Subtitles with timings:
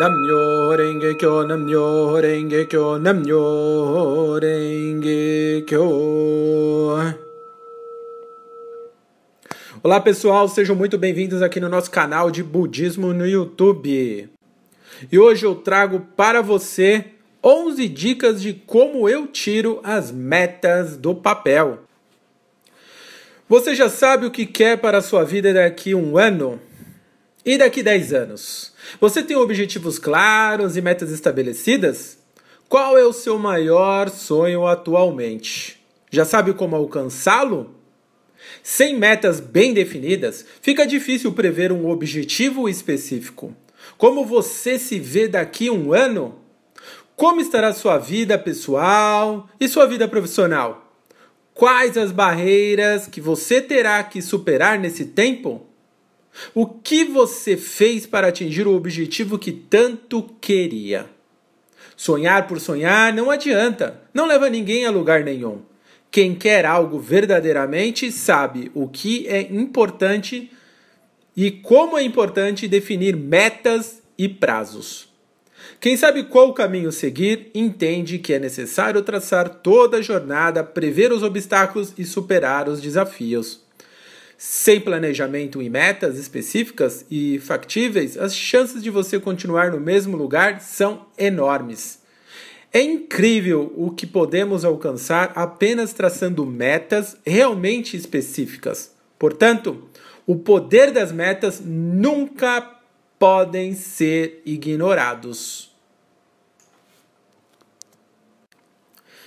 [0.00, 6.96] Namyo Renge Kyo, Namyo Renge Kyo, Namyo Renge Kyo.
[9.82, 14.30] Olá pessoal, sejam muito bem-vindos aqui no nosso canal de Budismo no YouTube.
[15.12, 17.04] E hoje eu trago para você
[17.44, 21.80] 11 dicas de como eu tiro as metas do papel.
[23.46, 26.58] Você já sabe o que quer para a sua vida daqui um ano?
[27.50, 28.72] E daqui 10 anos?
[29.00, 32.16] Você tem objetivos claros e metas estabelecidas?
[32.68, 35.84] Qual é o seu maior sonho atualmente?
[36.12, 37.74] Já sabe como alcançá-lo?
[38.62, 43.52] Sem metas bem definidas, fica difícil prever um objetivo específico.
[43.98, 46.38] Como você se vê daqui um ano?
[47.16, 50.94] Como estará sua vida pessoal e sua vida profissional?
[51.52, 55.66] Quais as barreiras que você terá que superar nesse tempo?
[56.54, 61.06] O que você fez para atingir o objetivo que tanto queria?
[61.96, 65.60] Sonhar por sonhar não adianta, não leva ninguém a lugar nenhum.
[66.10, 70.50] Quem quer algo verdadeiramente sabe o que é importante
[71.36, 75.08] e como é importante definir metas e prazos.
[75.78, 81.22] Quem sabe qual caminho seguir entende que é necessário traçar toda a jornada, prever os
[81.22, 83.62] obstáculos e superar os desafios.
[84.42, 90.62] Sem planejamento e metas específicas e factíveis, as chances de você continuar no mesmo lugar
[90.62, 92.00] são enormes.
[92.72, 98.94] É incrível o que podemos alcançar apenas traçando metas realmente específicas.
[99.18, 99.90] Portanto,
[100.26, 102.62] o poder das metas nunca
[103.18, 105.70] podem ser ignorados.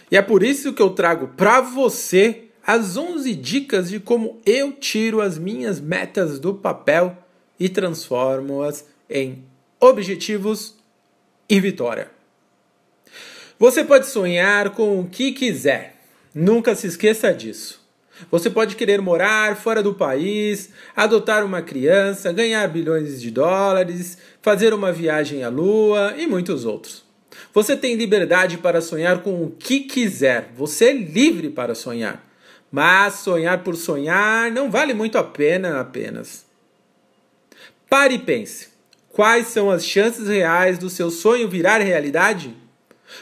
[0.09, 4.71] E é por isso que eu trago para você as 11 dicas de como eu
[4.71, 7.17] tiro as minhas metas do papel
[7.59, 9.43] e transformo-as em
[9.79, 10.75] objetivos
[11.49, 12.09] e vitória.
[13.59, 15.97] Você pode sonhar com o que quiser,
[16.33, 17.83] nunca se esqueça disso.
[18.31, 24.73] Você pode querer morar fora do país, adotar uma criança, ganhar bilhões de dólares, fazer
[24.73, 27.03] uma viagem à lua e muitos outros.
[27.53, 32.32] Você tem liberdade para sonhar com o que quiser, você é livre para sonhar.
[32.75, 36.43] Mas sonhar por sonhar não vale muito a pena apenas.
[37.87, 38.69] Pare e pense:
[39.09, 42.51] quais são as chances reais do seu sonho virar realidade?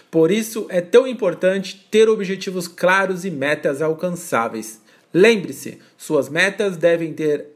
[0.10, 4.80] Por isso é tão importante ter objetivos claros e metas alcançáveis.
[5.14, 7.48] Lembre-se, suas metas devem ter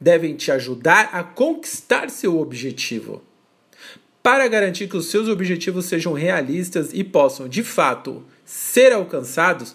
[0.00, 3.20] devem te ajudar a conquistar seu objetivo.
[4.22, 9.74] Para garantir que os seus objetivos sejam realistas e possam, de fato, ser alcançados,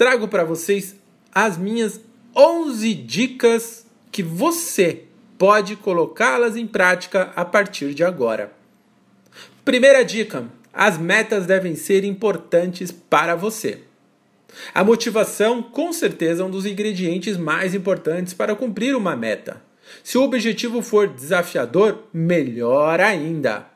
[0.00, 0.96] trago para vocês
[1.30, 2.00] as minhas
[2.34, 5.02] 11 dicas que você
[5.36, 8.50] pode colocá-las em prática a partir de agora.
[9.62, 13.80] Primeira dica: as metas devem ser importantes para você.
[14.72, 19.62] A motivação, com certeza, é um dos ingredientes mais importantes para cumprir uma meta.
[20.02, 23.66] Se o objetivo for desafiador, melhor ainda.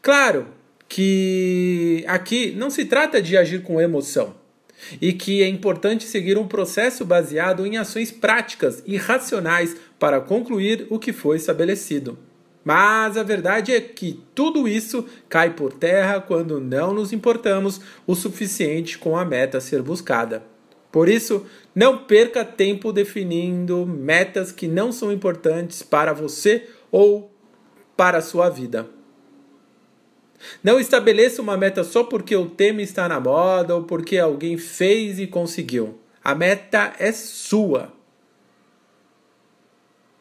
[0.00, 0.46] Claro
[0.88, 4.40] que aqui não se trata de agir com emoção
[5.00, 10.86] e que é importante seguir um processo baseado em ações práticas e racionais para concluir
[10.90, 12.18] o que foi estabelecido.
[12.64, 18.14] Mas a verdade é que tudo isso cai por terra quando não nos importamos o
[18.14, 20.44] suficiente com a meta a ser buscada.
[20.92, 27.32] Por isso, não perca tempo definindo metas que não são importantes para você ou
[27.96, 28.88] para a sua vida.
[30.62, 35.18] Não estabeleça uma meta só porque o tema está na moda ou porque alguém fez
[35.18, 35.98] e conseguiu.
[36.22, 37.92] A meta é sua.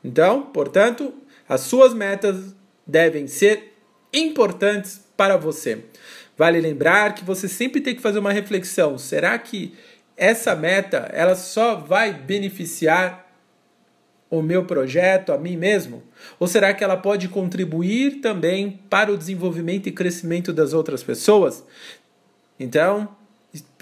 [0.04, 1.14] Então, portanto,
[1.48, 2.56] as suas metas
[2.86, 3.74] devem ser
[4.14, 5.86] importantes para você.
[6.38, 8.98] Vale lembrar que você sempre tem que fazer uma reflexão.
[8.98, 9.76] Será que
[10.18, 13.31] essa meta ela só vai beneficiar
[14.31, 16.02] o meu projeto, a mim mesmo?
[16.40, 21.64] Ou será que ela pode contribuir também para o desenvolvimento e crescimento das outras pessoas?
[22.58, 23.09] Então,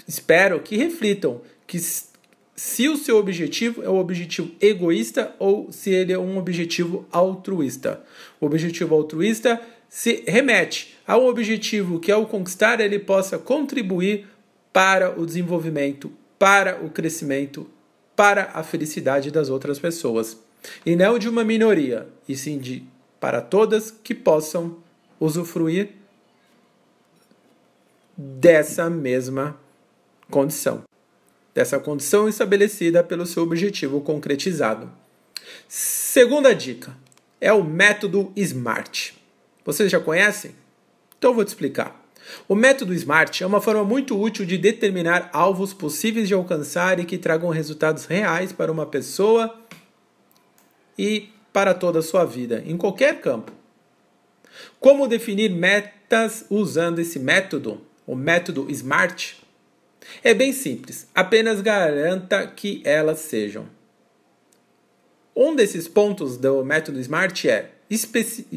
[0.08, 6.12] espero que reflitam que se o seu objetivo é um objetivo egoísta ou se ele
[6.12, 8.02] é um objetivo altruísta.
[8.40, 14.26] O objetivo altruísta se remete a um objetivo que, ao conquistar, ele possa contribuir
[14.72, 17.68] para o desenvolvimento, para o crescimento
[18.16, 20.36] para a felicidade das outras pessoas.
[20.84, 22.84] E não de uma minoria, e sim de
[23.18, 24.78] para todas que possam
[25.18, 25.90] usufruir
[28.16, 29.58] dessa mesma
[30.30, 30.84] condição,
[31.54, 34.90] dessa condição estabelecida pelo seu objetivo concretizado.
[35.68, 36.96] Segunda dica
[37.40, 39.12] é o método SMART.
[39.64, 40.54] Vocês já conhecem?
[41.18, 41.99] Então eu vou te explicar.
[42.48, 47.04] O método SMART é uma forma muito útil de determinar alvos possíveis de alcançar e
[47.04, 49.54] que tragam resultados reais para uma pessoa
[50.98, 53.52] e para toda a sua vida, em qualquer campo.
[54.78, 59.34] Como definir metas usando esse método, o método SMART?
[60.22, 63.66] É bem simples, apenas garanta que elas sejam.
[65.34, 67.70] Um desses pontos do método SMART é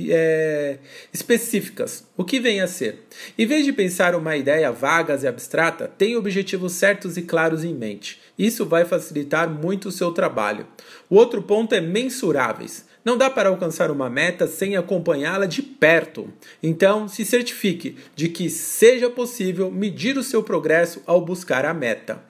[0.09, 0.77] é,
[1.11, 2.05] específicas.
[2.15, 3.07] O que vem a ser?
[3.37, 7.73] Em vez de pensar uma ideia vaga e abstrata, tenha objetivos certos e claros em
[7.73, 8.21] mente.
[8.37, 10.67] Isso vai facilitar muito o seu trabalho.
[11.09, 12.85] O outro ponto é mensuráveis.
[13.03, 16.31] Não dá para alcançar uma meta sem acompanhá-la de perto.
[16.61, 22.23] Então, se certifique de que seja possível medir o seu progresso ao buscar a meta.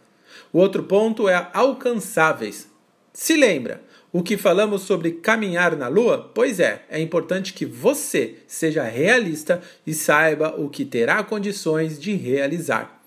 [0.52, 2.68] O outro ponto é alcançáveis.
[3.14, 3.84] Se lembra,
[4.14, 6.32] o que falamos sobre caminhar na lua?
[6.36, 12.14] Pois é, é importante que você seja realista e saiba o que terá condições de
[12.14, 13.02] realizar.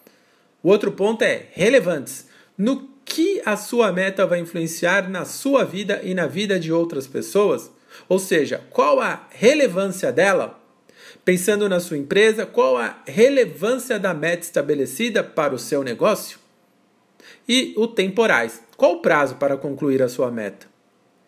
[0.60, 2.26] O outro ponto é relevantes.
[2.58, 7.06] No que a sua meta vai influenciar na sua vida e na vida de outras
[7.06, 7.70] pessoas?
[8.08, 10.60] Ou seja, qual a relevância dela?
[11.24, 16.40] Pensando na sua empresa, qual a relevância da meta estabelecida para o seu negócio?
[17.48, 18.60] E o temporais.
[18.76, 20.74] Qual o prazo para concluir a sua meta?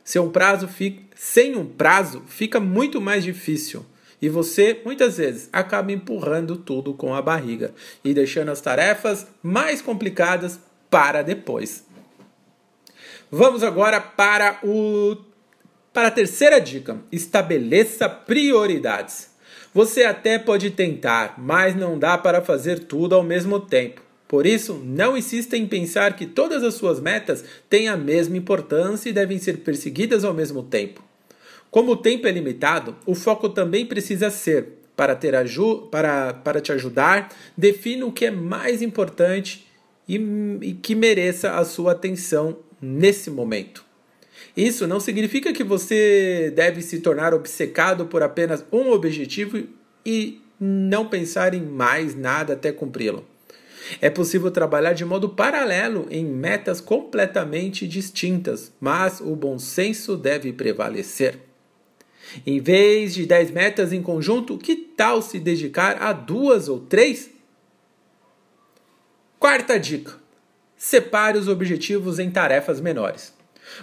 [0.09, 3.85] Sem um prazo, fica, sem um prazo fica muito mais difícil.
[4.23, 9.83] E você, muitas vezes, acaba empurrando tudo com a barriga e deixando as tarefas mais
[9.83, 10.59] complicadas
[10.89, 11.85] para depois.
[13.31, 15.15] Vamos agora para o
[15.93, 19.29] para a terceira dica: estabeleça prioridades.
[19.75, 24.08] Você até pode tentar, mas não dá para fazer tudo ao mesmo tempo.
[24.29, 29.09] Por isso, não insista em pensar que todas as suas metas têm a mesma importância
[29.09, 31.03] e devem ser perseguidas ao mesmo tempo.
[31.71, 35.35] Como o tempo é limitado, o foco também precisa ser, para, ter
[35.91, 39.67] para, para te ajudar, defina o que é mais importante
[40.07, 40.17] e,
[40.61, 43.83] e que mereça a sua atenção nesse momento.
[44.55, 49.63] Isso não significa que você deve se tornar obcecado por apenas um objetivo
[50.05, 53.25] e não pensar em mais nada até cumpri-lo.
[54.01, 60.53] É possível trabalhar de modo paralelo em metas completamente distintas, mas o bom senso deve
[60.53, 61.39] prevalecer.
[62.47, 67.31] Em vez de 10 metas em conjunto, que tal se dedicar a duas ou três?
[69.39, 70.15] Quarta dica:
[70.77, 73.33] separe os objetivos em tarefas menores.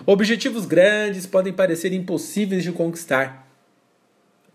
[0.05, 3.44] Objetivos grandes podem parecer impossíveis de conquistar,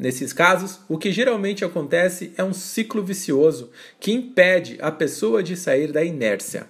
[0.00, 3.70] Nesses casos, o que geralmente acontece é um ciclo vicioso
[4.00, 6.66] que impede a pessoa de sair da inércia.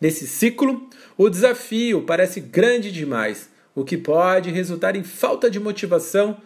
[0.00, 6.38] Nesse ciclo, o desafio parece grande demais, o que pode resultar em falta de motivação,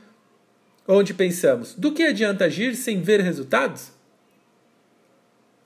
[0.88, 3.92] onde pensamos: do que adianta agir sem ver resultados?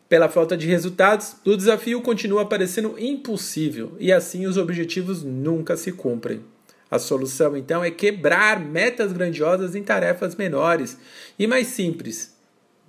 [0.07, 5.93] Pela falta de resultados, o desafio continua parecendo impossível e assim os objetivos nunca se
[5.93, 6.52] cumprem.
[6.93, 10.99] A solução, então, é quebrar metas grandiosas em tarefas menores
[11.39, 12.37] e mais simples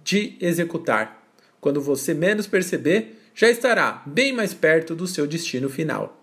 [0.04, 1.26] de executar.
[1.62, 6.22] Quando você menos perceber, já estará bem mais perto do seu destino final.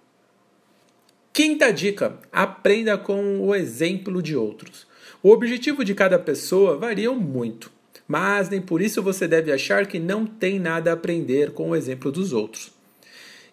[1.33, 4.87] Quinta dica: aprenda com o exemplo de outros.
[5.23, 7.73] O objetivo de cada pessoa varia muito,
[8.07, 11.77] mas nem por isso você deve achar que não tem nada a aprender com o
[11.77, 12.73] exemplo dos outros.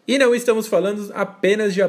[0.06, 1.82] E não estamos falando apenas de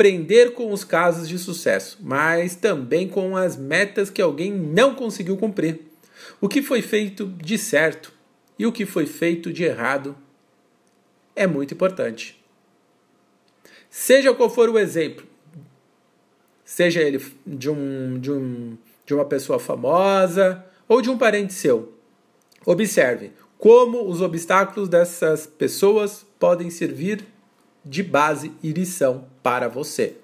[0.00, 5.36] aprender com os casos de sucesso, mas também com as metas que alguém não conseguiu
[5.36, 5.78] cumprir.
[6.40, 8.10] O que foi feito de certo
[8.58, 10.16] e o que foi feito de errado
[11.36, 12.42] é muito importante.
[13.90, 15.26] Seja qual for o exemplo,
[16.64, 21.92] seja ele de, um, de, um, de uma pessoa famosa ou de um parente seu,
[22.64, 27.22] observe como os obstáculos dessas pessoas podem servir
[27.84, 30.16] de base e lição para você.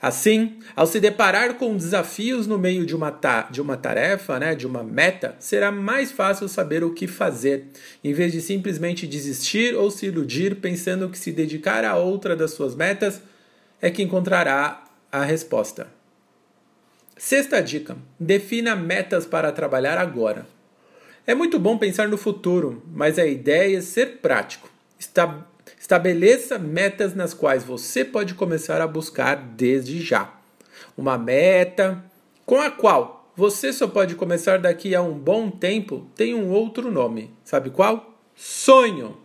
[0.00, 3.10] Assim, ao se deparar com desafios no meio de uma,
[3.50, 7.64] de uma tarefa, né, de uma meta, será mais fácil saber o que fazer,
[8.04, 12.52] em vez de simplesmente desistir ou se iludir pensando que se dedicar a outra das
[12.52, 13.20] suas metas
[13.80, 15.88] é que encontrará a resposta.
[17.16, 20.46] Sexta dica: defina metas para trabalhar agora.
[21.26, 24.70] É muito bom pensar no futuro, mas a ideia é ser prático.
[24.98, 25.46] Está
[25.88, 30.34] Estabeleça metas nas quais você pode começar a buscar desde já.
[30.94, 32.04] Uma meta
[32.44, 36.90] com a qual você só pode começar daqui a um bom tempo tem um outro
[36.90, 37.32] nome.
[37.42, 38.20] Sabe qual?
[38.36, 39.16] Sonho.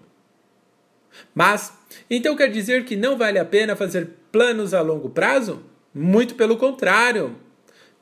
[1.36, 1.74] Mas,
[2.10, 5.64] então quer dizer que não vale a pena fazer planos a longo prazo?
[5.94, 7.36] Muito pelo contrário.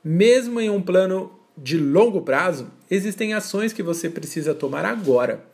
[0.04, 5.50] Mesmo em um plano de longo prazo, existem ações que você precisa tomar agora.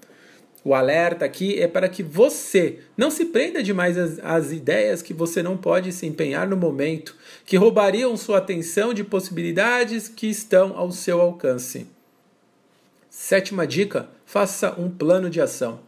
[0.68, 5.14] O alerta aqui é para que você não se prenda demais às, às, ideias que
[5.14, 10.76] você não pode se empenhar no momento, que roubariam sua atenção de possibilidades que estão
[10.76, 11.86] ao seu alcance.
[13.08, 15.80] Sétima dica: faça um plano de ação.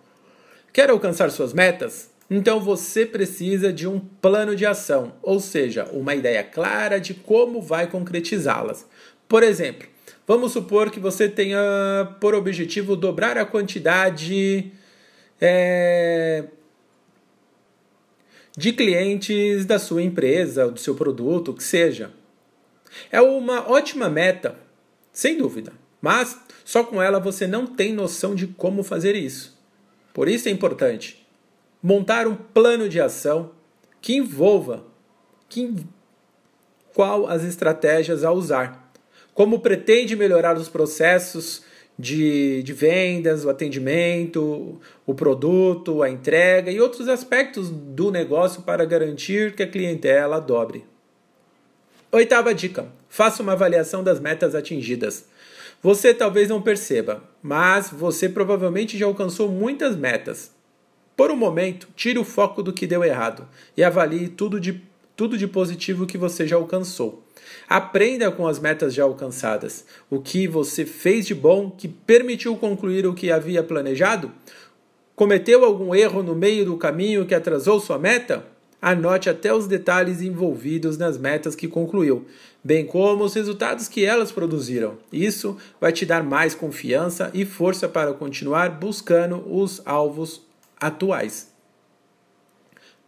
[0.72, 2.08] Quer alcançar suas metas?
[2.30, 7.60] Então você precisa de um plano de ação, ou seja, uma ideia clara de como
[7.60, 8.86] vai concretizá-las.
[9.28, 9.86] Por exemplo,
[10.30, 11.58] vamos supor que você tenha
[12.20, 14.70] por objetivo dobrar a quantidade
[15.40, 16.44] é,
[18.56, 22.12] de clientes da sua empresa, do seu produto, o que seja.
[23.10, 24.56] É uma ótima meta,
[25.12, 29.58] sem dúvida, mas só com ela você não tem noção de como fazer isso.
[30.14, 31.26] Por isso é importante
[31.82, 33.50] montar um plano de ação
[34.00, 34.84] que envolva
[35.48, 35.74] que,
[36.94, 38.89] qual as estratégias a usar,
[39.34, 41.62] como pretende melhorar os processos
[41.98, 48.84] de, de vendas, o atendimento, o produto, a entrega e outros aspectos do negócio para
[48.84, 50.84] garantir que a clientela dobre.
[52.10, 55.26] Oitava dica: faça uma avaliação das metas atingidas.
[55.82, 60.50] Você talvez não perceba, mas você provavelmente já alcançou muitas metas.
[61.16, 63.46] Por um momento, tire o foco do que deu errado
[63.76, 64.82] e avalie tudo de,
[65.20, 67.22] tudo de positivo que você já alcançou.
[67.68, 69.84] Aprenda com as metas já alcançadas.
[70.08, 74.32] O que você fez de bom que permitiu concluir o que havia planejado?
[75.14, 78.46] Cometeu algum erro no meio do caminho que atrasou sua meta?
[78.80, 82.24] Anote até os detalhes envolvidos nas metas que concluiu,
[82.64, 84.96] bem como os resultados que elas produziram.
[85.12, 90.40] Isso vai te dar mais confiança e força para continuar buscando os alvos
[90.80, 91.52] atuais.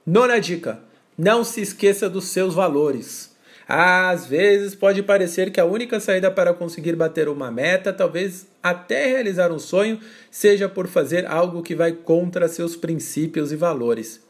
[0.05, 0.92] Nona dica:
[1.23, 3.31] não se esqueça dos seus valores.
[3.69, 9.07] Às vezes pode parecer que a única saída para conseguir bater uma meta, talvez até
[9.07, 10.01] realizar um sonho,
[10.33, 14.21] seja por fazer algo que vai contra seus princípios e valores.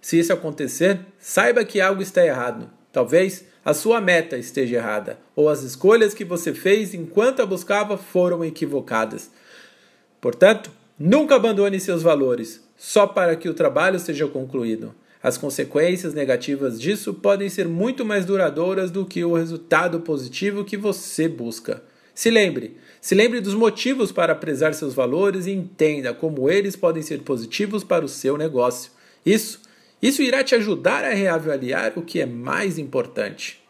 [0.00, 2.70] Se isso acontecer, saiba que algo está errado.
[2.92, 7.98] Talvez a sua meta esteja errada, ou as escolhas que você fez enquanto a buscava
[7.98, 9.28] foram equivocadas.
[10.20, 14.94] Portanto, nunca abandone seus valores só para que o trabalho seja concluído.
[15.22, 20.76] As consequências negativas disso podem ser muito mais duradouras do que o resultado positivo que
[20.76, 21.82] você busca.
[22.14, 27.02] Se lembre, se lembre dos motivos para prezar seus valores e entenda como eles podem
[27.02, 28.92] ser positivos para o seu negócio.
[29.24, 29.60] Isso,
[30.00, 33.60] isso irá te ajudar a reavaliar o que é mais importante.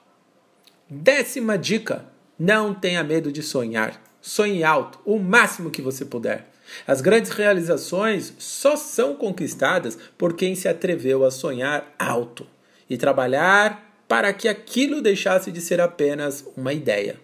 [0.88, 2.06] Décima dica:
[2.38, 4.02] não tenha medo de sonhar.
[4.20, 6.50] Sonhe alto, o máximo que você puder.
[6.86, 12.46] As grandes realizações só são conquistadas por quem se atreveu a sonhar alto
[12.88, 17.16] e trabalhar para que aquilo deixasse de ser apenas uma ideia.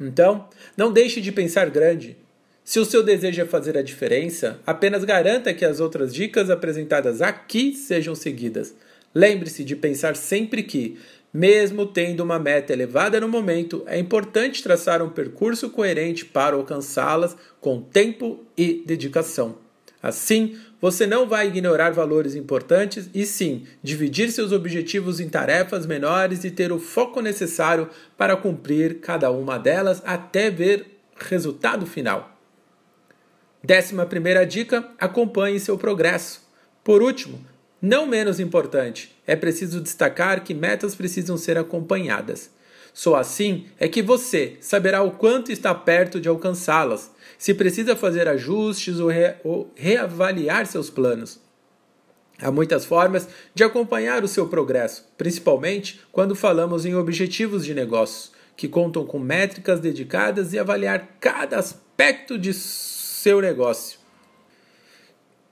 [0.00, 2.16] Então, não deixe de pensar grande.
[2.64, 7.20] Se o seu desejo é fazer a diferença, apenas garanta que as outras dicas apresentadas
[7.20, 8.74] aqui sejam seguidas.
[9.14, 10.98] Lembre-se de pensar sempre que,
[11.34, 17.36] mesmo tendo uma meta elevada no momento, é importante traçar um percurso coerente para alcançá-las
[17.60, 19.58] com tempo e dedicação.
[20.00, 26.44] Assim, você não vai ignorar valores importantes e sim dividir seus objetivos em tarefas menores
[26.44, 32.38] e ter o foco necessário para cumprir cada uma delas até ver resultado final.
[33.62, 36.46] Décima primeira dica: acompanhe seu progresso.
[36.84, 37.40] Por último,
[37.84, 42.50] não menos importante, é preciso destacar que metas precisam ser acompanhadas.
[42.94, 48.26] Só assim é que você saberá o quanto está perto de alcançá-las, se precisa fazer
[48.26, 51.38] ajustes ou, re ou reavaliar seus planos.
[52.40, 58.32] Há muitas formas de acompanhar o seu progresso, principalmente quando falamos em objetivos de negócios,
[58.56, 63.98] que contam com métricas dedicadas e avaliar cada aspecto de seu negócio.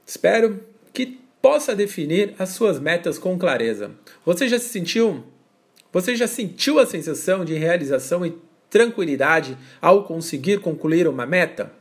[0.07, 3.91] Espero que possa definir as suas metas com clareza.
[4.25, 5.25] Você já se sentiu?
[5.93, 8.35] Você já sentiu a sensação de realização e
[8.71, 11.73] tranquilidade ao conseguir concluir uma meta?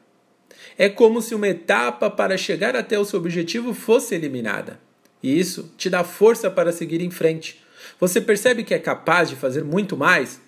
[0.77, 4.79] É como se uma etapa para chegar até o seu objetivo fosse eliminada.
[5.21, 7.61] E isso te dá força para seguir em frente.
[7.99, 10.41] Você percebe que é capaz de fazer muito mais?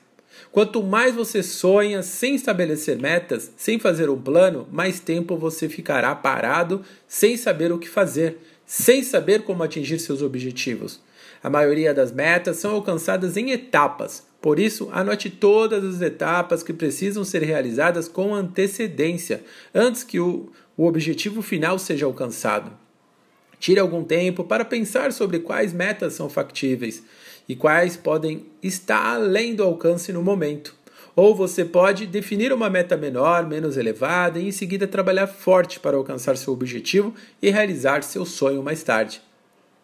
[0.52, 6.14] Quanto mais você sonha sem estabelecer metas, sem fazer um plano, mais tempo você ficará
[6.16, 11.02] parado sem saber o que fazer sem saber como atingir seus objetivos.
[11.44, 16.74] A maioria das metas são alcançadas em etapas, por isso, anote todas as etapas que
[16.74, 19.42] precisam ser realizadas com antecedência,
[19.74, 22.70] antes que o, o objetivo final seja alcançado.
[23.58, 27.02] Tire algum tempo para pensar sobre quais metas são factíveis
[27.48, 30.76] e quais podem estar além do alcance no momento.
[31.16, 35.96] Ou você pode definir uma meta menor, menos elevada e em seguida trabalhar forte para
[35.96, 39.22] alcançar seu objetivo e realizar seu sonho mais tarde.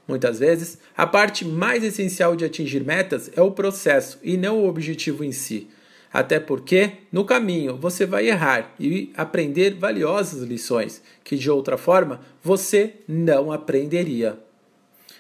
[0.08, 4.68] Muitas vezes, a parte mais essencial de atingir metas é o processo e não o
[4.68, 5.68] objetivo em si.
[6.12, 12.22] Até porque, no caminho, você vai errar e aprender valiosas lições que, de outra forma,
[12.42, 14.40] você não aprenderia.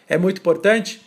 [0.08, 1.00] É muito importante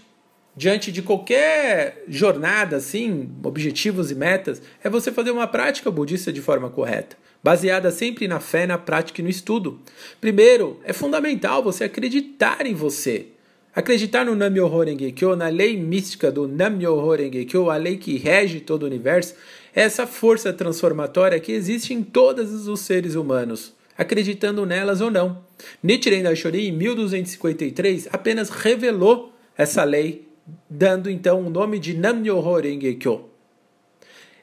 [0.56, 6.42] diante de qualquer jornada, assim, objetivos e metas, é você fazer uma prática budista de
[6.42, 9.80] forma correta, baseada sempre na fé, na prática e no estudo.
[10.20, 13.28] Primeiro, é fundamental você acreditar em você.
[13.74, 18.82] Acreditar no Nam-myoho Renge-kyo, na lei mística do Nam-myoho Renge-kyo, a lei que rege todo
[18.82, 19.34] o universo,
[19.74, 25.42] é essa força transformatória que existe em todos os seres humanos, acreditando nelas ou não.
[25.82, 30.31] Nichiren Daishorin, em 1253, apenas revelou essa lei
[30.68, 33.28] dando então o nome de Nam-myoho Renge-kyo.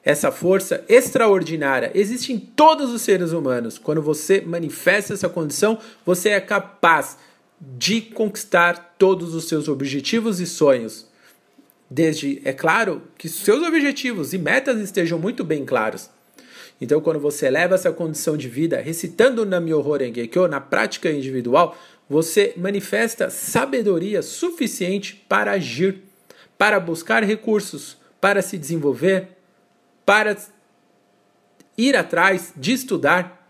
[0.04, 3.78] Essa força extraordinária existe em todos os seres humanos.
[3.78, 7.18] Quando você manifesta essa condição, você é capaz
[7.60, 11.08] de conquistar todos os seus objetivos e sonhos.
[11.90, 16.10] Desde, é claro, que seus objetivos e metas estejam muito bem claros.
[16.80, 21.78] Então, quando você eleva essa condição de vida, recitando Nam-myoho Renge-kyo na prática individual,
[22.10, 26.02] você manifesta sabedoria suficiente para agir,
[26.58, 29.38] para buscar recursos, para se desenvolver,
[30.04, 30.36] para
[31.78, 33.48] ir atrás de estudar.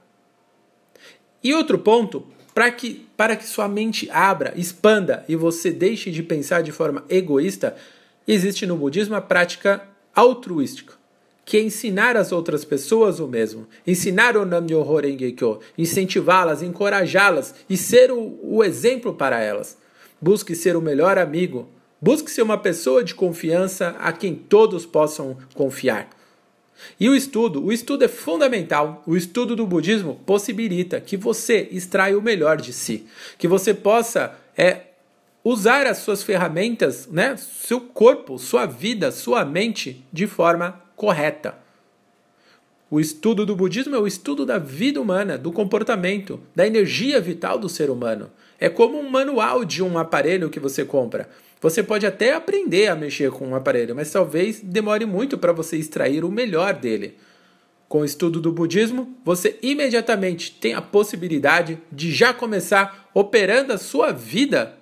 [1.42, 6.22] E outro ponto, para que, para que sua mente abra, expanda e você deixe de
[6.22, 7.78] pensar de forma egoísta,
[8.28, 10.99] existe no budismo a prática altruística
[11.50, 17.76] que é ensinar as outras pessoas o mesmo, ensinar o Nam-myoho Renge-kyo, incentivá-las, encorajá-las e
[17.76, 19.76] ser o, o exemplo para elas.
[20.22, 21.68] Busque ser o melhor amigo,
[22.00, 26.12] busque ser uma pessoa de confiança a quem todos possam confiar.
[27.00, 29.02] E o estudo, o estudo é fundamental.
[29.08, 33.08] O estudo do budismo possibilita que você extraia o melhor de si,
[33.40, 34.82] que você possa é,
[35.44, 41.58] usar as suas ferramentas, né, seu corpo, sua vida, sua mente de forma correta.
[42.92, 47.60] O estudo do budismo é o estudo da vida humana, do comportamento, da energia vital
[47.60, 48.32] do ser humano.
[48.60, 51.30] É como um manual de um aparelho que você compra.
[51.62, 55.78] Você pode até aprender a mexer com um aparelho, mas talvez demore muito para você
[55.78, 57.16] extrair o melhor dele.
[57.88, 63.78] Com o estudo do budismo, você imediatamente tem a possibilidade de já começar operando a
[63.78, 64.79] sua vida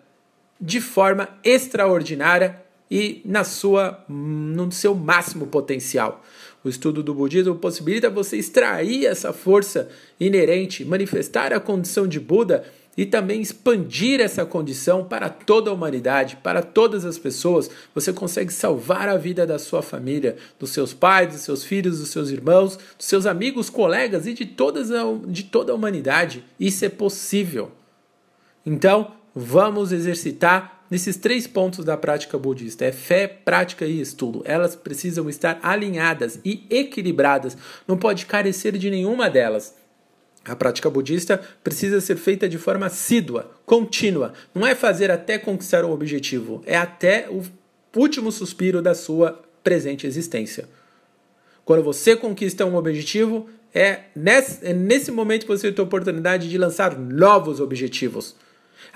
[0.60, 6.24] de forma extraordinária e na sua, no seu máximo potencial.
[6.64, 9.90] O estudo do budismo possibilita você extrair essa força
[10.20, 12.66] inerente, manifestar a condição de Buda
[12.98, 17.70] e também expandir essa condição para toda a humanidade, para todas as pessoas.
[17.94, 22.10] Você consegue salvar a vida da sua família, dos seus pais, dos seus filhos, dos
[22.10, 26.44] seus irmãos, dos seus amigos, colegas e de, todas a, de toda a humanidade.
[26.60, 27.72] Isso é possível.
[28.66, 34.42] Então, vamos exercitar nesses três pontos da prática budista: é fé, prática e estudo.
[34.46, 37.56] Elas precisam estar alinhadas e equilibradas,
[37.88, 39.76] não pode carecer de nenhuma delas.
[40.44, 44.34] A prática budista precisa ser feita de forma assídua, contínua.
[44.56, 47.44] Não é fazer até conquistar um objetivo, é até o
[47.96, 50.68] último suspiro da sua presente existência.
[51.66, 56.50] Quando você conquista um objetivo, é nesse, é nesse momento que você tem a oportunidade
[56.50, 58.36] de lançar novos objetivos.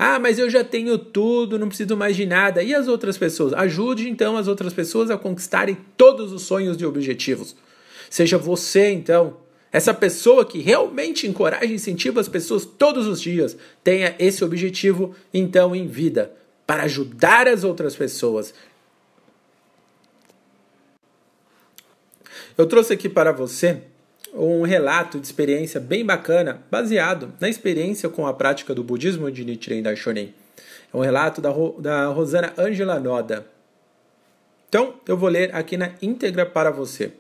[0.03, 2.63] Ah, mas eu já tenho tudo, não preciso mais de nada.
[2.63, 3.53] E as outras pessoas?
[3.53, 7.55] Ajude então as outras pessoas a conquistarem todos os sonhos e objetivos.
[8.09, 9.37] Seja você então
[9.71, 13.55] essa pessoa que realmente encoraja e incentiva as pessoas todos os dias.
[13.83, 16.33] Tenha esse objetivo então em vida
[16.65, 18.55] para ajudar as outras pessoas.
[22.57, 23.83] Eu trouxe aqui para você
[24.33, 29.43] um relato de experiência bem bacana, baseado na experiência com a prática do budismo de
[29.43, 30.33] Nichiren Daishonin.
[30.93, 33.45] É um relato da, da Rosana Angela Noda.
[34.67, 37.11] Então, eu vou ler aqui na íntegra para você.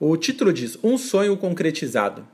[0.00, 2.26] O título diz: Um sonho concretizado.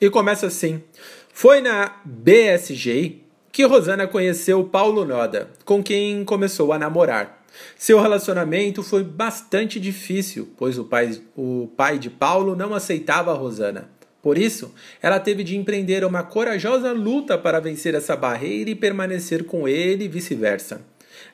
[0.00, 0.82] E começa assim:
[1.32, 7.37] Foi na BSG que Rosana conheceu Paulo Noda, com quem começou a namorar.
[7.76, 13.88] Seu relacionamento foi bastante difícil, pois o pai, o pai de Paulo não aceitava Rosana.
[14.22, 19.44] Por isso, ela teve de empreender uma corajosa luta para vencer essa barreira e permanecer
[19.44, 20.82] com ele e vice-versa.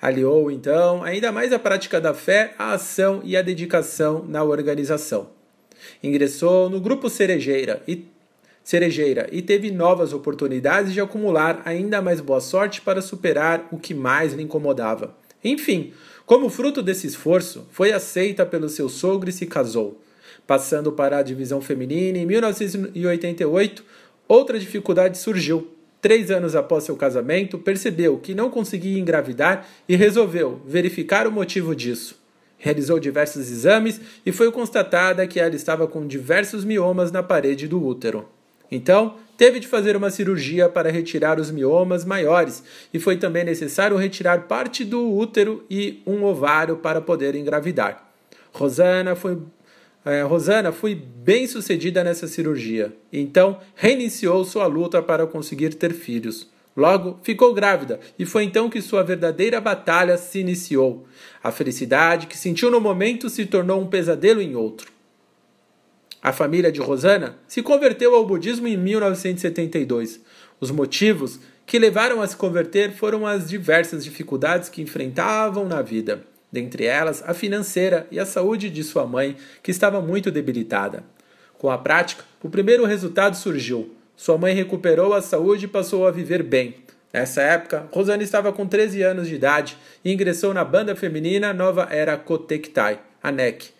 [0.00, 5.30] Aliou, então, ainda mais a prática da fé, a ação e a dedicação na organização.
[6.02, 8.06] Ingressou no grupo Cerejeira e,
[8.62, 13.94] Cerejeira e teve novas oportunidades de acumular ainda mais boa sorte para superar o que
[13.94, 15.92] mais lhe incomodava Enfim,
[16.26, 20.00] como fruto desse esforço, foi aceita pelo seu sogro e se casou.
[20.46, 23.84] Passando para a divisão feminina, em 1988,
[24.26, 25.68] outra dificuldade surgiu.
[26.00, 31.74] Três anos após seu casamento, percebeu que não conseguia engravidar e resolveu verificar o motivo
[31.74, 32.22] disso.
[32.58, 37.82] Realizou diversos exames e foi constatada que ela estava com diversos miomas na parede do
[37.82, 38.28] útero.
[38.70, 43.96] Então, teve de fazer uma cirurgia para retirar os miomas maiores e foi também necessário
[43.96, 48.08] retirar parte do útero e um ovário para poder engravidar.
[48.52, 49.38] Rosana foi
[50.04, 56.52] é, Rosana foi bem sucedida nessa cirurgia, então reiniciou sua luta para conseguir ter filhos.
[56.76, 61.06] Logo, ficou grávida e foi então que sua verdadeira batalha se iniciou.
[61.42, 64.93] A felicidade que sentiu no momento se tornou um pesadelo em outro.
[66.24, 70.22] A família de Rosana se converteu ao budismo em 1972.
[70.58, 76.24] Os motivos que levaram a se converter foram as diversas dificuldades que enfrentavam na vida,
[76.50, 81.04] dentre elas a financeira e a saúde de sua mãe, que estava muito debilitada.
[81.58, 83.94] Com a prática, o primeiro resultado surgiu.
[84.16, 86.76] Sua mãe recuperou a saúde e passou a viver bem.
[87.12, 91.86] Nessa época, Rosana estava com 13 anos de idade e ingressou na banda feminina Nova
[91.90, 93.73] Era Kotektai, a NEC,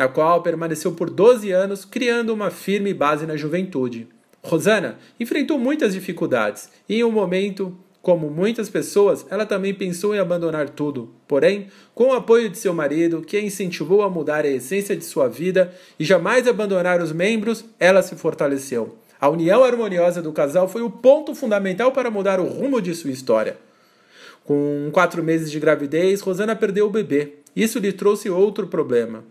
[0.00, 4.08] na qual permaneceu por 12 anos, criando uma firme base na juventude.
[4.42, 10.18] Rosana enfrentou muitas dificuldades e, em um momento, como muitas pessoas, ela também pensou em
[10.18, 11.10] abandonar tudo.
[11.28, 15.04] Porém, com o apoio de seu marido, que a incentivou a mudar a essência de
[15.04, 18.96] sua vida e jamais abandonar os membros, ela se fortaleceu.
[19.20, 23.10] A união harmoniosa do casal foi o ponto fundamental para mudar o rumo de sua
[23.10, 23.58] história.
[24.46, 27.34] Com quatro meses de gravidez, Rosana perdeu o bebê.
[27.54, 29.22] Isso lhe trouxe outro problema.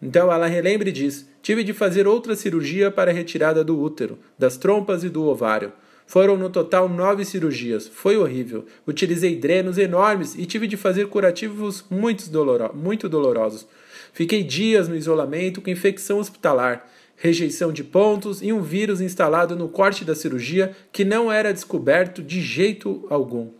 [0.00, 4.56] Então ela relembre diz: tive de fazer outra cirurgia para a retirada do útero, das
[4.56, 5.72] trompas e do ovário.
[6.06, 7.88] Foram no total nove cirurgias.
[7.88, 8.66] Foi horrível.
[8.86, 13.66] Utilizei drenos enormes e tive de fazer curativos muito, doloro muito dolorosos.
[14.12, 19.68] Fiquei dias no isolamento com infecção hospitalar, rejeição de pontos e um vírus instalado no
[19.68, 23.50] corte da cirurgia que não era descoberto de jeito algum.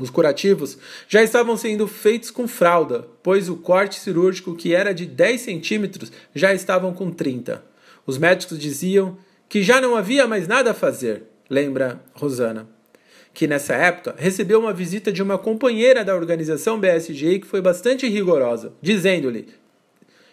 [0.00, 5.06] Os curativos já estavam sendo feitos com fralda, pois o corte cirúrgico, que era de
[5.06, 7.62] 10 centímetros, já estavam com 30.
[8.06, 12.68] Os médicos diziam que já não havia mais nada a fazer, lembra Rosana,
[13.34, 18.08] que nessa época recebeu uma visita de uma companheira da organização BSG que foi bastante
[18.08, 19.60] rigorosa, dizendo-lhe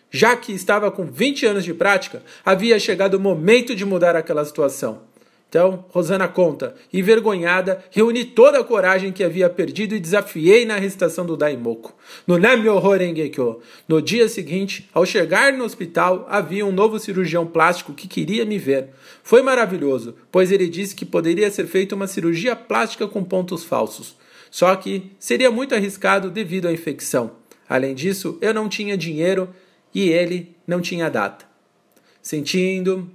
[0.09, 4.45] já que estava com 20 anos de prática, havia chegado o momento de mudar aquela
[4.45, 5.01] situação.
[5.49, 11.25] Então, Rosana conta, envergonhada, reuni toda a coragem que havia perdido e desafiei na recitação
[11.25, 11.93] do Daimoku.
[12.27, 12.35] No.
[13.87, 18.57] No dia seguinte, ao chegar no hospital, havia um novo cirurgião plástico que queria me
[18.57, 18.89] ver.
[19.23, 24.17] Foi maravilhoso, pois ele disse que poderia ser feita uma cirurgia plástica com pontos falsos.
[24.51, 27.31] Só que seria muito arriscado devido à infecção.
[27.69, 29.49] Além disso, eu não tinha dinheiro
[29.93, 31.45] e ele não tinha data.
[32.21, 33.09] Sentindo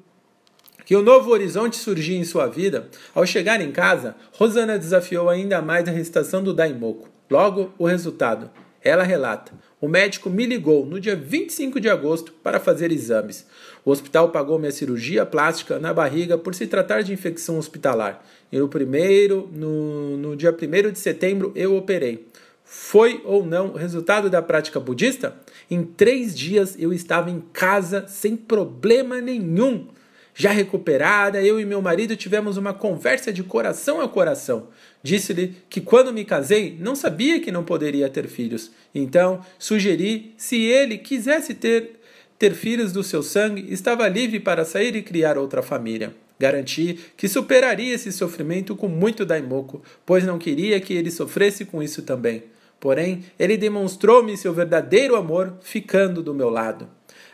[0.92, 5.62] que o novo horizonte surgia em sua vida, ao chegar em casa, Rosana desafiou ainda
[5.62, 7.08] mais a recitação do Daimoku.
[7.30, 8.50] Logo, o resultado.
[8.84, 13.46] Ela relata: O médico me ligou no dia 25 de agosto para fazer exames.
[13.86, 18.22] O hospital pagou minha cirurgia plástica na barriga por se tratar de infecção hospitalar.
[18.52, 22.28] E no, primeiro, no, no dia 1 de setembro eu operei.
[22.66, 25.36] Foi ou não o resultado da prática budista?
[25.70, 29.88] Em três dias eu estava em casa sem problema nenhum.
[30.34, 34.68] Já recuperada, eu e meu marido tivemos uma conversa de coração a coração.
[35.02, 38.70] Disse-lhe que quando me casei não sabia que não poderia ter filhos.
[38.94, 42.00] Então sugeri, se ele quisesse ter,
[42.38, 46.14] ter filhos do seu sangue, estava livre para sair e criar outra família.
[46.38, 51.82] Garanti que superaria esse sofrimento com muito daimoku, pois não queria que ele sofresse com
[51.82, 52.44] isso também.
[52.80, 56.88] Porém, ele demonstrou-me seu verdadeiro amor, ficando do meu lado.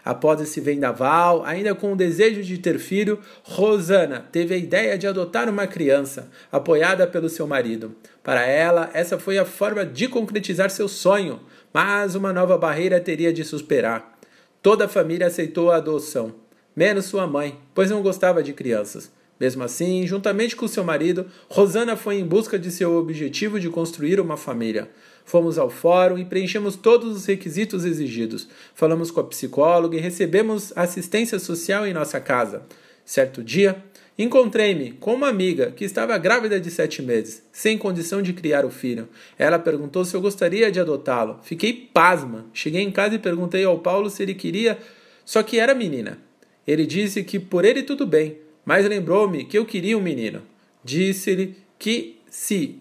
[0.08, 5.06] Após esse vendaval, ainda com o desejo de ter filho, Rosana teve a ideia de
[5.06, 7.94] adotar uma criança, apoiada pelo seu marido.
[8.22, 11.40] Para ela, essa foi a forma de concretizar seu sonho,
[11.74, 14.18] mas uma nova barreira teria de superar.
[14.62, 16.34] Toda a família aceitou a adoção,
[16.74, 19.12] menos sua mãe, pois não gostava de crianças.
[19.38, 24.18] Mesmo assim, juntamente com seu marido, Rosana foi em busca de seu objetivo de construir
[24.20, 24.88] uma família.
[25.28, 28.48] Fomos ao fórum e preenchemos todos os requisitos exigidos.
[28.74, 32.62] Falamos com a psicóloga e recebemos assistência social em nossa casa.
[33.04, 33.84] Certo dia,
[34.18, 38.70] encontrei-me com uma amiga que estava grávida de sete meses, sem condição de criar o
[38.70, 39.06] filho.
[39.38, 41.40] Ela perguntou se eu gostaria de adotá-lo.
[41.42, 42.46] Fiquei pasma.
[42.54, 44.78] Cheguei em casa e perguntei ao Paulo se ele queria,
[45.26, 46.18] só que era menina.
[46.66, 50.40] Ele disse que por ele tudo bem, mas lembrou-me que eu queria um menino.
[50.82, 52.80] Disse-lhe que se,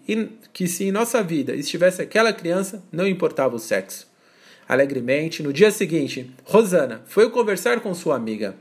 [0.52, 4.06] que se em nossa vida estivesse aquela criança, não importava o sexo.
[4.68, 8.54] Alegremente, no dia seguinte, Rosana foi conversar com sua amiga.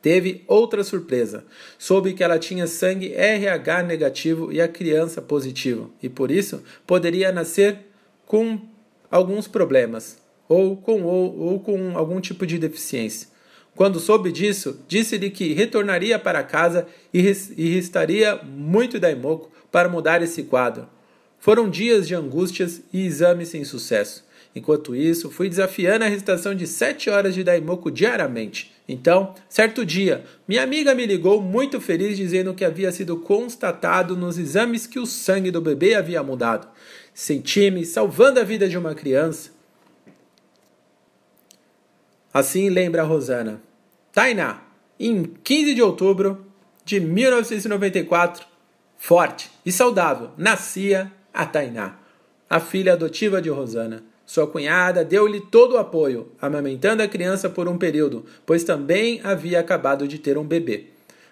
[0.00, 1.44] Teve outra surpresa.
[1.78, 7.30] Soube que ela tinha sangue RH negativo e a criança positivo, e por isso poderia
[7.30, 7.78] nascer
[8.26, 8.60] com
[9.08, 13.28] alguns problemas, ou com, ou, ou com algum tipo de deficiência.
[13.76, 17.20] Quando soube disso, disse-lhe que retornaria para casa e,
[17.56, 20.86] e estaria muito daimoco para mudar esse quadro.
[21.40, 24.24] Foram dias de angústias e exames sem sucesso.
[24.54, 28.70] Enquanto isso, fui desafiando a recitação de sete horas de Daimoku diariamente.
[28.86, 34.36] Então, certo dia, minha amiga me ligou muito feliz dizendo que havia sido constatado nos
[34.36, 36.68] exames que o sangue do bebê havia mudado.
[37.14, 39.50] Senti-me salvando a vida de uma criança.
[42.32, 43.62] Assim lembra a Rosana.
[44.12, 44.62] Tainá,
[45.00, 46.46] em 15 de outubro
[46.84, 48.51] de 1994,
[49.02, 51.98] forte e saudável, nascia a Tainá,
[52.48, 54.04] a filha adotiva de Rosana.
[54.24, 59.58] Sua cunhada deu-lhe todo o apoio, amamentando a criança por um período, pois também havia
[59.58, 60.84] acabado de ter um bebê.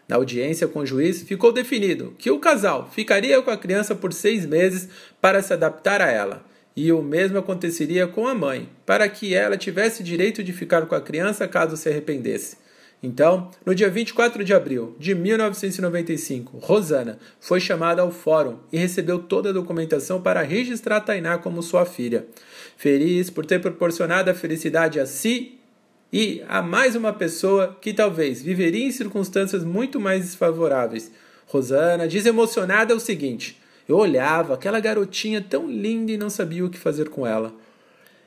[0.08, 4.12] Na audiência com o juiz, ficou definido que o casal ficaria com a criança por
[4.12, 4.88] seis meses
[5.20, 9.56] para se adaptar a ela, e o mesmo aconteceria com a mãe, para que ela
[9.56, 12.56] tivesse direito de ficar com a criança caso se arrependesse.
[13.02, 19.18] Então, no dia 24 de abril de 1995, Rosana foi chamada ao fórum e recebeu
[19.18, 22.26] toda a documentação para registrar Tainá como sua filha.
[22.76, 25.58] Feliz por ter proporcionado a felicidade a si
[26.12, 31.10] e a mais uma pessoa que talvez viveria em circunstâncias muito mais desfavoráveis.
[31.46, 33.58] Rosana diz emocionada o seguinte:
[33.88, 37.54] Eu olhava aquela garotinha tão linda e não sabia o que fazer com ela.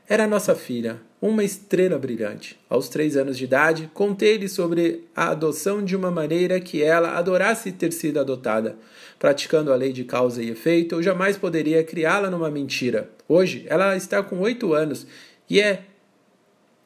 [0.09, 2.59] Era nossa filha, uma estrela brilhante.
[2.69, 7.71] Aos três anos de idade, contei-lhe sobre a adoção de uma maneira que ela adorasse
[7.71, 8.75] ter sido adotada.
[9.17, 13.09] Praticando a lei de causa e efeito, eu jamais poderia criá-la numa mentira.
[13.25, 15.07] Hoje, ela está com oito anos
[15.49, 15.85] e é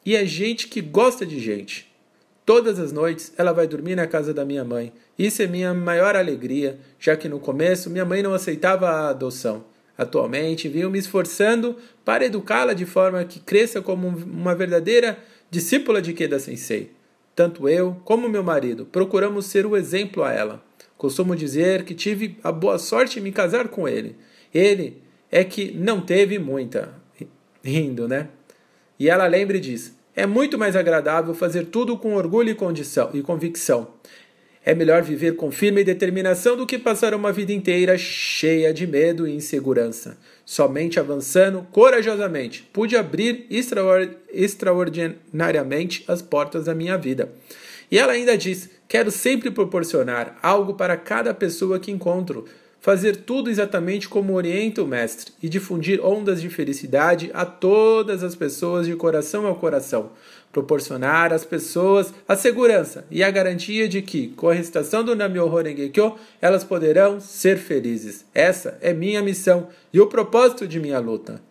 [0.06, 1.92] e é gente que gosta de gente.
[2.46, 4.92] Todas as noites ela vai dormir na casa da minha mãe.
[5.18, 9.64] Isso é minha maior alegria, já que no começo minha mãe não aceitava a adoção.
[9.98, 15.18] Atualmente, venho me esforçando para educá-la de forma que cresça como uma verdadeira
[15.50, 16.92] discípula de Keda Sensei.
[17.34, 20.64] Tanto eu como meu marido procuramos ser o exemplo a ela.
[20.96, 24.16] Costumo dizer que tive a boa sorte em me casar com ele.
[24.54, 26.94] Ele é que não teve muita.
[27.62, 28.28] Rindo, né?
[28.98, 33.10] E ela lembra e diz: é muito mais agradável fazer tudo com orgulho e, condição,
[33.14, 33.88] e convicção.
[34.68, 39.26] É melhor viver com firme determinação do que passar uma vida inteira cheia de medo
[39.26, 40.18] e insegurança.
[40.44, 43.46] Somente avançando corajosamente pude abrir
[44.30, 47.32] extraordinariamente as portas da minha vida.
[47.90, 52.44] E ela ainda diz: Quero sempre proporcionar algo para cada pessoa que encontro,
[52.80, 58.34] fazer tudo exatamente como orienta o Mestre e difundir ondas de felicidade a todas as
[58.34, 60.10] pessoas de coração ao coração
[60.52, 65.54] proporcionar às pessoas a segurança e a garantia de que, com a recitação do Namyoho
[65.54, 68.24] Renge-kyo, elas poderão ser felizes.
[68.34, 71.47] Essa é minha missão e o propósito de minha luta.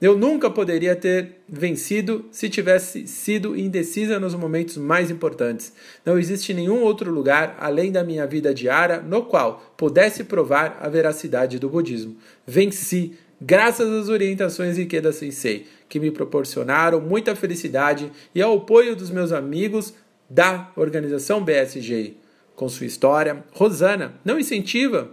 [0.00, 5.72] Eu nunca poderia ter vencido se tivesse sido indecisa nos momentos mais importantes.
[6.04, 10.88] Não existe nenhum outro lugar além da minha vida diária no qual pudesse provar a
[10.90, 12.14] veracidade do budismo.
[12.46, 18.94] Venci graças às orientações de Ikeda Sensei que me proporcionaram muita felicidade e ao apoio
[18.94, 19.94] dos meus amigos
[20.28, 22.16] da organização BSG.
[22.54, 25.10] Com sua história, Rosana não incentiva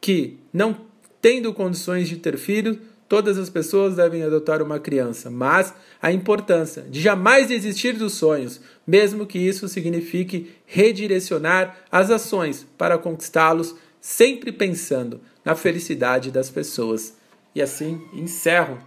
[0.00, 0.76] que, não
[1.20, 2.76] tendo condições de ter filhos,
[3.12, 8.58] todas as pessoas devem adotar uma criança, mas a importância de jamais desistir dos sonhos,
[8.86, 17.14] mesmo que isso signifique redirecionar as ações para conquistá-los, sempre pensando na felicidade das pessoas.
[17.54, 18.78] E assim encerro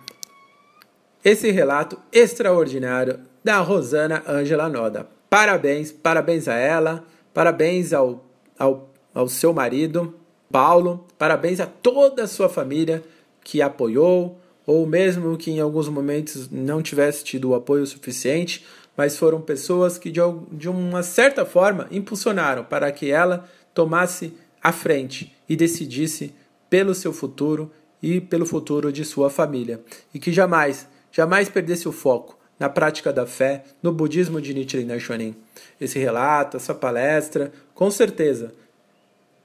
[1.23, 5.07] esse relato extraordinário da Rosana Angela Noda.
[5.29, 8.25] Parabéns, parabéns a ela, parabéns ao,
[8.57, 10.15] ao, ao seu marido,
[10.51, 13.03] Paulo, parabéns a toda a sua família
[13.45, 18.65] que apoiou, ou mesmo que em alguns momentos não tivesse tido o apoio suficiente,
[18.97, 25.31] mas foram pessoas que de, uma certa forma impulsionaram para que ela tomasse a frente
[25.47, 26.33] e decidisse
[26.69, 29.79] pelo seu futuro e pelo futuro de sua família.
[30.11, 34.87] E que jamais jamais perdesse o foco na prática da fé no budismo de Nichiren
[34.87, 35.35] Daishonin.
[35.79, 38.53] Esse relato, essa palestra, com certeza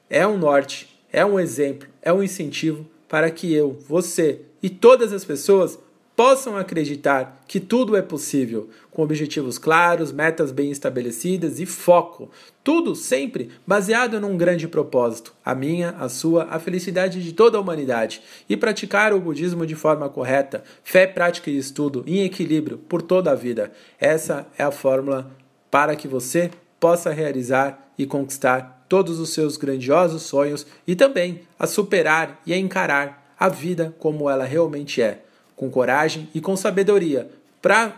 [0.08, 5.12] é um norte, é um exemplo, é um incentivo para que eu, você e todas
[5.12, 5.76] as pessoas
[6.14, 12.30] possam acreditar que tudo é possível, com objetivos claros, metas bem estabelecidas e foco.
[12.62, 17.60] Tudo sempre baseado num grande propósito: a minha, a sua, a felicidade de toda a
[17.60, 18.22] humanidade.
[18.48, 23.32] E praticar o budismo de forma correta, fé, prática e estudo em equilíbrio por toda
[23.32, 23.72] a vida.
[23.98, 25.30] Essa é a fórmula
[25.70, 31.64] para que você possa realizar e conquistar todos os seus grandiosos sonhos e também a
[31.64, 35.22] superar e a encarar a vida como ela realmente é,
[35.54, 37.30] com coragem e com sabedoria,
[37.62, 37.96] para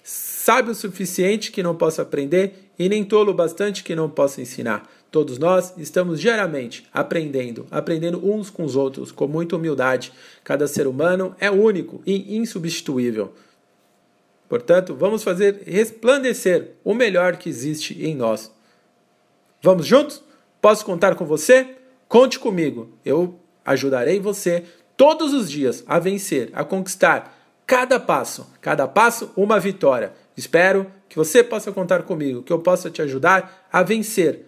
[0.02, 4.88] sábio o suficiente que não possa aprender e nem tolo bastante que não possa ensinar.
[5.10, 10.12] Todos nós estamos diariamente aprendendo, aprendendo uns com os outros, com muita humildade.
[10.42, 13.32] Cada ser humano é único e insubstituível.
[14.48, 18.52] Portanto, vamos fazer resplandecer o melhor que existe em nós.
[19.62, 20.22] Vamos juntos?
[20.60, 21.76] Posso contar com você?
[22.08, 22.90] Conte comigo.
[23.04, 24.64] Eu ajudarei você
[24.96, 30.12] todos os dias a vencer, a conquistar cada passo, cada passo uma vitória.
[30.36, 34.46] Espero que você possa contar comigo, que eu possa te ajudar a vencer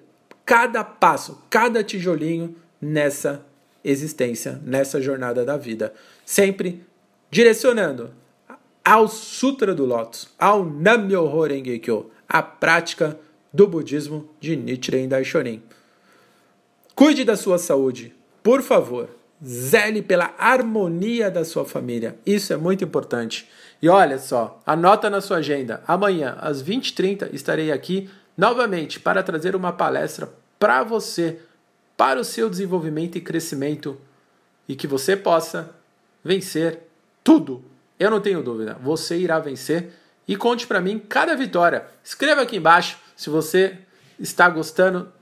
[0.48, 3.44] cada passo, cada tijolinho nessa
[3.84, 5.92] existência, nessa jornada da vida.
[6.24, 6.82] Sempre
[7.30, 8.12] direcionando
[8.82, 13.20] ao Sutra do Lótus, ao Nam-myoho Renge Kyo, a prática
[13.52, 15.62] do budismo de Nichiren Daishonin.
[16.94, 19.10] Cuide da sua saúde, por favor.
[19.44, 22.16] Zele pela harmonia da sua família.
[22.24, 23.46] Isso é muito importante.
[23.80, 25.82] E olha só, anota na sua agenda.
[25.86, 31.40] Amanhã, às 20h30, estarei aqui novamente para trazer uma palestra para você,
[31.96, 34.00] para o seu desenvolvimento e crescimento
[34.68, 35.74] e que você possa
[36.22, 36.84] vencer
[37.24, 37.64] tudo.
[37.98, 39.90] Eu não tenho dúvida, você irá vencer
[40.26, 41.84] e conte para mim cada vitória.
[42.04, 43.76] Escreva aqui embaixo se você
[44.20, 45.12] está gostando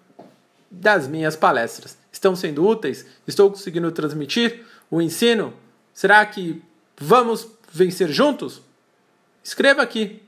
[0.70, 1.96] das minhas palestras.
[2.12, 3.06] Estão sendo úteis?
[3.26, 5.54] Estou conseguindo transmitir o ensino?
[5.94, 6.62] Será que
[7.00, 8.60] vamos vencer juntos?
[9.42, 10.22] Escreva aqui.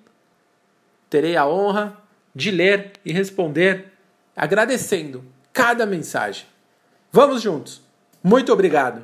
[1.11, 3.93] Terei a honra de ler e responder
[4.37, 6.47] agradecendo cada mensagem.
[7.11, 7.83] Vamos juntos.
[8.23, 9.03] Muito obrigado.